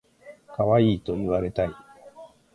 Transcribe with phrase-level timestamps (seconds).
[0.55, 1.69] かわいいと言われたい